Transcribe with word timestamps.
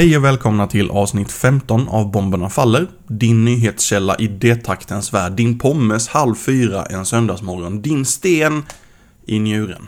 Hej 0.00 0.16
och 0.16 0.24
välkomna 0.24 0.66
till 0.66 0.90
avsnitt 0.90 1.32
15 1.32 1.88
av 1.88 2.10
Bomberna 2.10 2.50
Faller. 2.50 2.86
Din 3.06 3.44
nyhetskälla 3.44 4.16
i 4.16 4.26
detaktens 4.26 5.14
värld. 5.14 5.32
Din 5.32 5.58
pommes 5.58 6.08
halv 6.08 6.34
fyra 6.34 6.84
en 6.84 7.06
söndagsmorgon. 7.06 7.82
Din 7.82 8.04
sten 8.04 8.62
i 9.26 9.38
njuren. 9.38 9.86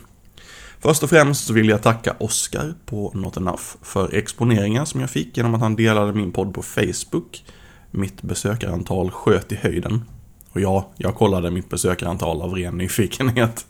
Först 0.80 1.02
och 1.02 1.10
främst 1.10 1.46
så 1.46 1.52
vill 1.52 1.68
jag 1.68 1.82
tacka 1.82 2.16
Oskar 2.18 2.74
på 2.86 3.12
Not 3.14 3.36
Enough 3.36 3.62
för 3.82 4.14
exponeringen 4.14 4.86
som 4.86 5.00
jag 5.00 5.10
fick 5.10 5.36
genom 5.36 5.54
att 5.54 5.60
han 5.60 5.76
delade 5.76 6.12
min 6.12 6.32
podd 6.32 6.54
på 6.54 6.62
Facebook. 6.62 7.44
Mitt 7.90 8.22
besökarantal 8.22 9.10
sköt 9.10 9.52
i 9.52 9.56
höjden. 9.56 10.04
Och 10.52 10.60
ja, 10.60 10.90
jag 10.96 11.14
kollade 11.14 11.50
mitt 11.50 11.68
besökarantal 11.68 12.42
av 12.42 12.54
ren 12.54 12.78
nyfikenhet. 12.78 13.66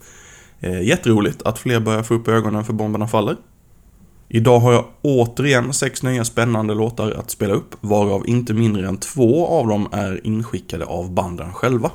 Eh, 0.60 0.82
jätteroligt 0.82 1.42
att 1.42 1.58
fler 1.58 1.80
börjar 1.80 2.02
få 2.02 2.14
upp 2.14 2.28
ögonen 2.28 2.64
för 2.64 2.72
Bomberna 2.72 3.08
Faller. 3.08 3.36
Idag 4.34 4.60
har 4.60 4.72
jag 4.72 4.84
återigen 5.02 5.72
sex 5.72 6.02
nya 6.02 6.24
spännande 6.24 6.74
låtar 6.74 7.10
att 7.10 7.30
spela 7.30 7.54
upp, 7.54 7.74
varav 7.80 8.28
inte 8.28 8.54
mindre 8.54 8.88
än 8.88 8.96
två 8.96 9.46
av 9.46 9.66
dem 9.66 9.88
är 9.92 10.26
inskickade 10.26 10.84
av 10.84 11.14
banden 11.14 11.52
själva. 11.52 11.90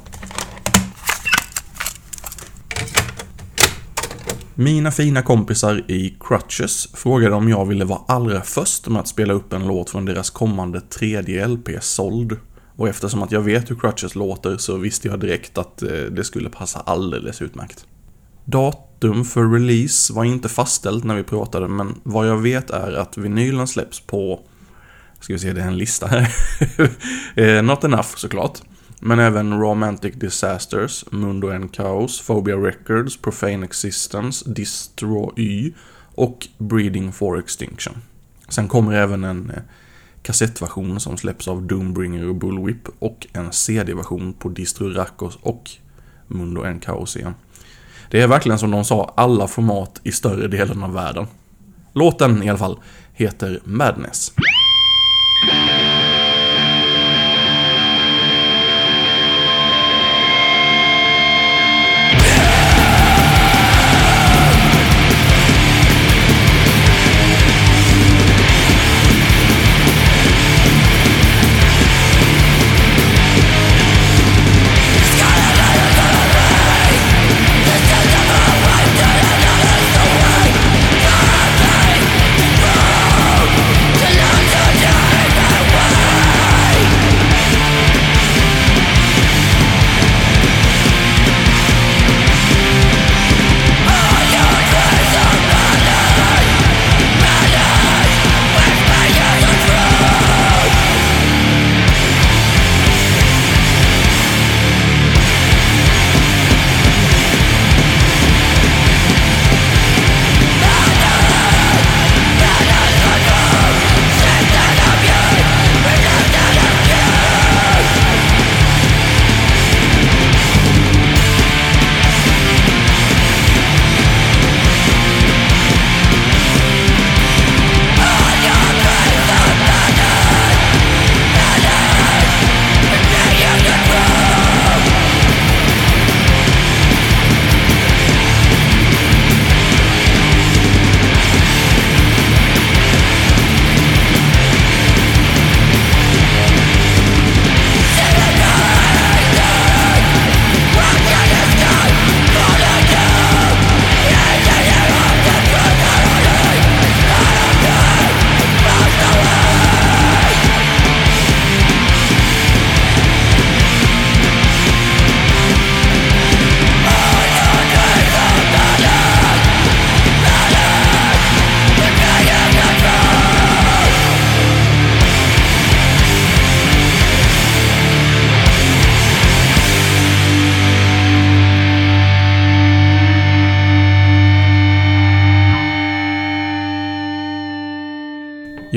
Mina 4.56 4.92
fina 4.92 5.22
kompisar 5.22 5.92
i 5.92 6.18
Crutches 6.20 6.88
frågade 6.94 7.36
om 7.36 7.50
jag 7.50 7.66
ville 7.66 7.86
vara 7.86 8.02
allra 8.08 8.42
först 8.42 8.88
med 8.88 9.00
att 9.00 9.08
spela 9.08 9.34
upp 9.34 9.54
en 9.54 9.68
låt 9.68 9.90
från 9.90 10.06
deras 10.06 10.30
kommande 10.30 10.82
tredje 10.82 11.48
LP, 11.48 11.70
Sold. 11.82 12.38
Och 12.76 12.90
eftersom 12.90 13.24
att 13.24 13.32
jag 13.32 13.42
vet 13.42 13.72
hur 13.72 13.76
Crutches 13.76 14.16
låter 14.16 14.58
så 14.58 14.78
visste 14.78 15.08
jag 15.08 15.20
direkt 15.20 15.58
att 15.58 15.82
eh, 15.82 15.90
det 15.90 16.24
skulle 16.24 16.50
passa 16.50 16.80
alldeles 16.80 17.42
utmärkt. 17.42 17.86
Datum 18.50 19.26
för 19.26 19.50
release 19.50 20.14
var 20.14 20.24
inte 20.24 20.50
fastställt 20.50 21.04
när 21.04 21.16
vi 21.16 21.24
pratade, 21.24 21.68
men 21.68 22.00
vad 22.04 22.28
jag 22.28 22.38
vet 22.38 22.70
är 22.70 22.94
att 22.94 23.18
vinylen 23.18 23.68
släpps 23.68 24.00
på, 24.00 24.40
ska 25.20 25.34
vi 25.34 25.40
se, 25.40 25.54
det 25.54 25.62
är 25.62 25.68
en 25.68 25.78
lista 25.78 26.08
här. 26.08 26.36
Eh, 27.36 27.64
not 27.64 27.84
Enough 27.84 28.16
såklart. 28.16 28.62
Men 29.00 29.20
även 29.20 29.60
Romantic 29.60 30.16
Disasters, 30.16 31.06
Mundo 31.12 31.50
and 31.50 31.76
Chaos, 31.76 32.28
Phobia 32.28 32.56
Records, 32.56 33.18
Profane 33.18 33.66
Existence, 33.66 34.50
Destroy 34.50 35.74
och 36.16 36.48
Breeding 36.58 37.12
for 37.12 37.40
Extinction. 37.40 37.94
Sen 38.50 38.68
kommer 38.68 38.94
även 38.94 39.24
en 39.24 39.50
eh, 39.50 39.62
kassettversion 40.22 41.00
som 41.00 41.18
släpps 41.18 41.48
av 41.48 41.64
Doombringer 41.64 42.28
och 42.30 42.36
Bullwhip 42.36 42.90
och 43.00 43.28
en 43.34 43.52
CD-version 43.52 44.34
på 44.34 44.50
Distro-Rackos 44.50 45.38
och 45.42 45.72
Mundo 46.28 46.64
and 46.64 46.86
Chaos 46.86 47.18
igen. 47.18 47.34
Det 48.10 48.22
är 48.22 48.28
verkligen 48.28 48.60
som 48.60 48.72
de 48.72 48.86
sa, 48.86 49.14
alla 49.16 49.48
format 49.48 50.02
i 50.04 50.12
större 50.12 50.48
delen 50.48 50.84
av 50.84 50.94
världen. 50.94 51.28
Låten 51.94 52.44
i 52.44 52.50
alla 52.50 52.58
fall 52.58 52.80
heter 53.14 53.60
Madness. 53.64 54.32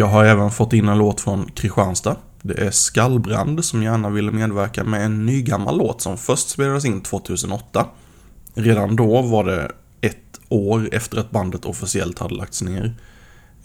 Jag 0.00 0.06
har 0.06 0.24
även 0.24 0.50
fått 0.50 0.72
in 0.72 0.88
en 0.88 0.98
låt 0.98 1.20
från 1.20 1.50
Kristianstad. 1.50 2.16
Det 2.42 2.58
är 2.66 2.70
Skallbrand 2.70 3.64
som 3.64 3.82
gärna 3.82 4.10
ville 4.10 4.32
medverka 4.32 4.84
med 4.84 5.04
en 5.04 5.26
ny 5.26 5.42
gammal 5.42 5.78
låt 5.78 6.02
som 6.02 6.18
först 6.18 6.48
spelades 6.48 6.84
in 6.84 7.00
2008. 7.00 7.86
Redan 8.54 8.96
då 8.96 9.22
var 9.22 9.44
det 9.44 9.72
ett 10.00 10.40
år 10.48 10.88
efter 10.92 11.18
att 11.18 11.30
bandet 11.30 11.64
officiellt 11.64 12.18
hade 12.18 12.34
lagts 12.34 12.62
ner. 12.62 12.94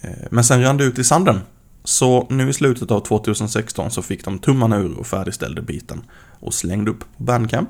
Eh, 0.02 0.10
men 0.32 0.44
sen 0.44 0.64
rann 0.64 0.78
det 0.78 0.84
ut 0.84 1.00
i 1.00 1.04
sanden. 1.04 1.42
Så 1.84 2.28
nu 2.30 2.50
i 2.50 2.54
slutet 2.54 2.92
av 2.92 3.00
2016 3.00 3.92
så 3.92 4.02
fick 4.02 4.26
de 4.26 4.40
tummarna 4.40 4.78
ur 4.78 5.00
och 5.00 5.08
färdigställde 5.08 5.62
biten 5.62 6.02
och 6.40 6.54
slängde 6.54 6.92
upp 6.92 7.00
på 7.00 7.24
Bandcamp. 7.24 7.70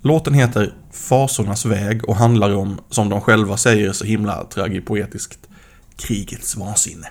Låten 0.00 0.34
heter 0.34 0.74
Fasornas 0.92 1.66
väg 1.66 2.08
och 2.08 2.16
handlar 2.16 2.54
om, 2.54 2.80
som 2.90 3.08
de 3.08 3.20
själva 3.20 3.56
säger 3.56 3.92
så 3.92 4.04
himla 4.04 4.44
tragipoetiskt, 4.44 5.48
krigets 5.96 6.56
vansinne. 6.56 7.08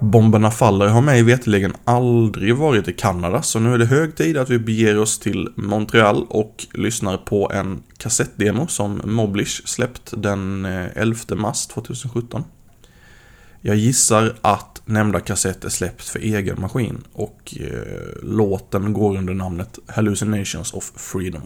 Bomberna 0.00 0.50
Faller 0.50 0.86
har 0.86 1.00
mig 1.00 1.22
veterligen 1.22 1.72
aldrig 1.84 2.56
varit 2.56 2.88
i 2.88 2.92
Kanada, 2.92 3.42
så 3.42 3.58
nu 3.58 3.74
är 3.74 3.78
det 3.78 3.86
hög 3.86 4.16
tid 4.16 4.36
att 4.36 4.50
vi 4.50 4.58
beger 4.58 4.98
oss 4.98 5.18
till 5.18 5.48
Montreal 5.56 6.26
och 6.28 6.66
lyssnar 6.74 7.16
på 7.16 7.50
en 7.54 7.82
kassettdemo 7.98 8.66
som 8.66 9.00
Moblish 9.04 9.66
släppt 9.66 10.12
den 10.16 10.64
eh, 10.64 10.86
11 10.96 11.18
mars 11.36 11.66
2017. 11.66 12.44
Jag 13.60 13.76
gissar 13.76 14.36
att 14.40 14.82
nämnda 14.84 15.20
kassett 15.20 15.64
är 15.64 15.68
släppt 15.68 16.08
för 16.08 16.18
egen 16.18 16.60
maskin 16.60 17.04
och 17.12 17.56
eh, 17.60 18.22
låten 18.22 18.92
går 18.92 19.16
under 19.16 19.34
namnet 19.34 19.78
Hallucinations 19.86 20.72
of 20.72 20.92
Freedom. 20.96 21.42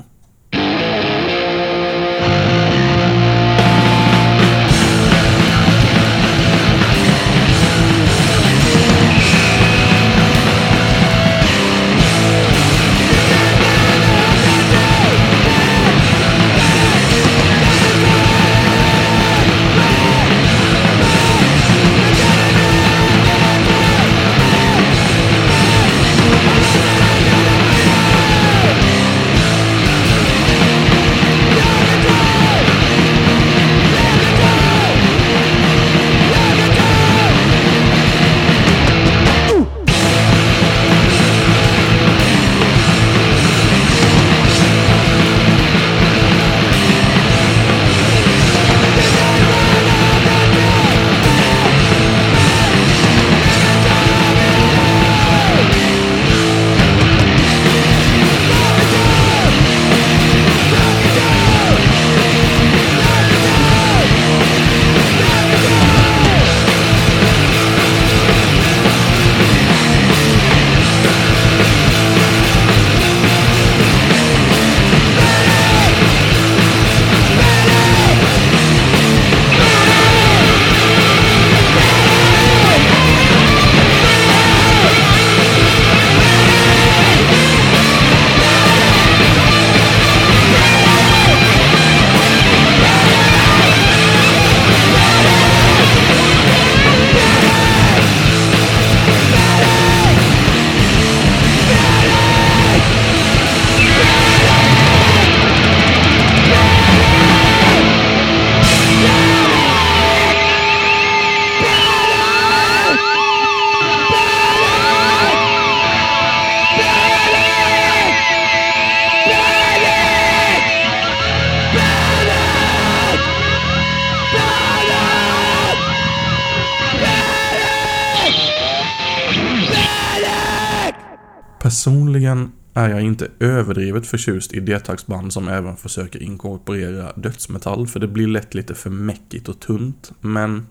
Personligen 132.14 132.52
är 132.74 132.88
jag 132.88 133.02
inte 133.02 133.28
överdrivet 133.40 134.06
förtjust 134.06 134.52
i 134.52 134.60
detaxband 134.60 135.32
som 135.32 135.48
även 135.48 135.76
försöker 135.76 136.22
inkorporera 136.22 137.12
dödsmetall 137.16 137.86
för 137.86 138.00
det 138.00 138.08
blir 138.08 138.26
lätt 138.26 138.54
lite 138.54 138.74
för 138.74 138.90
mäckigt 138.90 139.48
och 139.48 139.60
tunt. 139.60 140.12
Men 140.20 140.66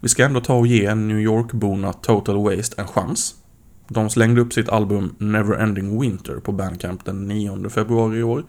vi 0.00 0.08
ska 0.08 0.24
ändå 0.24 0.40
ta 0.40 0.54
och 0.54 0.66
ge 0.66 0.94
New 0.94 1.20
York-borna 1.20 1.92
Total 1.92 2.36
Waste 2.36 2.80
en 2.80 2.86
chans. 2.86 3.34
De 3.88 4.10
slängde 4.10 4.40
upp 4.40 4.52
sitt 4.52 4.68
album 4.68 5.14
Neverending 5.18 6.00
Winter 6.00 6.36
på 6.36 6.52
Bandcamp 6.52 7.04
den 7.04 7.28
9 7.28 7.68
februari 7.68 8.18
i 8.18 8.22
år. 8.22 8.44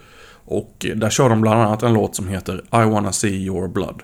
Och 0.45 0.85
där 0.95 1.09
kör 1.09 1.29
de 1.29 1.41
bland 1.41 1.61
annat 1.61 1.83
en 1.83 1.93
låt 1.93 2.15
som 2.15 2.27
heter 2.27 2.55
I 2.55 2.89
wanna 2.89 3.11
see 3.11 3.45
your 3.45 3.67
blood. 3.67 4.03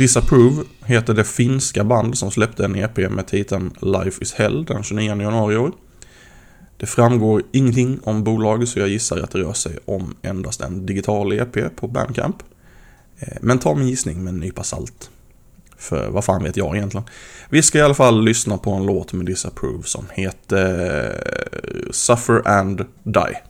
Disapprove 0.00 0.64
heter 0.84 1.14
det 1.14 1.24
finska 1.24 1.84
band 1.84 2.18
som 2.18 2.30
släppte 2.30 2.64
en 2.64 2.76
EP 2.76 2.96
med 2.96 3.26
titeln 3.26 3.70
Life 3.80 4.22
is 4.22 4.32
Hell 4.32 4.64
den 4.64 4.82
29 4.82 5.22
januari 5.22 5.54
i 5.54 5.58
år. 5.58 5.72
Det 6.76 6.86
framgår 6.86 7.42
ingenting 7.52 8.00
om 8.04 8.24
bolaget 8.24 8.68
så 8.68 8.78
jag 8.78 8.88
gissar 8.88 9.18
att 9.18 9.30
det 9.30 9.38
rör 9.38 9.52
sig 9.52 9.78
om 9.84 10.14
endast 10.22 10.60
en 10.60 10.86
digital 10.86 11.32
EP 11.32 11.76
på 11.76 11.88
Bandcamp. 11.88 12.36
Eh, 13.18 13.38
men 13.40 13.58
ta 13.58 13.74
min 13.74 13.88
gissning 13.88 14.24
med 14.24 14.32
en 14.32 14.40
nypa 14.40 14.62
salt. 14.62 15.10
För 15.76 16.10
vad 16.10 16.24
fan 16.24 16.42
vet 16.42 16.56
jag 16.56 16.76
egentligen. 16.76 17.06
Vi 17.50 17.62
ska 17.62 17.78
i 17.78 17.82
alla 17.82 17.94
fall 17.94 18.24
lyssna 18.24 18.58
på 18.58 18.70
en 18.70 18.86
låt 18.86 19.12
med 19.12 19.26
Disapprove 19.26 19.82
som 19.84 20.06
heter 20.12 21.04
eh, 21.04 21.90
Suffer 21.90 22.48
and 22.48 22.84
Die. 23.02 23.49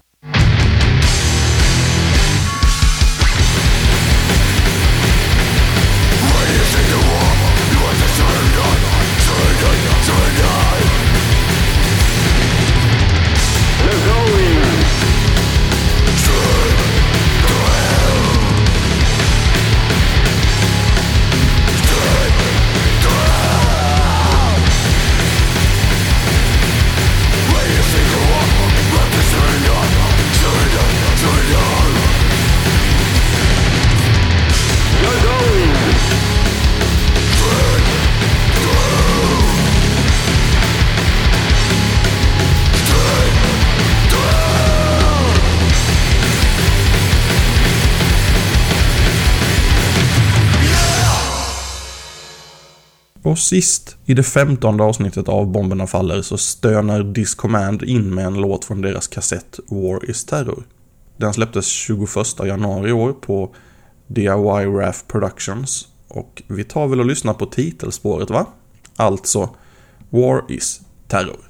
Och 53.30 53.38
sist 53.38 53.96
i 54.04 54.14
det 54.14 54.22
femtonde 54.22 54.84
avsnittet 54.84 55.28
av 55.28 55.46
Bomberna 55.46 55.86
Faller 55.86 56.22
så 56.22 56.38
stönar 56.38 57.02
Discommand 57.02 57.82
in 57.82 58.14
med 58.14 58.26
en 58.26 58.34
låt 58.34 58.64
från 58.64 58.80
deras 58.80 59.08
kassett 59.08 59.60
War 59.68 60.10
is 60.10 60.24
Terror. 60.24 60.62
Den 61.16 61.32
släpptes 61.32 61.66
21 61.66 62.08
januari 62.44 62.90
i 62.90 62.92
år 62.92 63.12
på 63.12 63.54
DIY 64.06 64.66
Wrath 64.66 64.98
Productions 65.06 65.88
och 66.08 66.42
vi 66.46 66.64
tar 66.64 66.86
väl 66.86 67.00
och 67.00 67.06
lyssnar 67.06 67.34
på 67.34 67.46
titelspåret 67.46 68.30
va? 68.30 68.46
Alltså 68.96 69.56
War 70.10 70.44
is 70.48 70.80
Terror. 71.08 71.49